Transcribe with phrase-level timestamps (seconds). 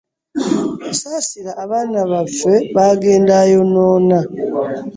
[0.99, 4.19] Saasira abaana baffe b'agenda ayonoona.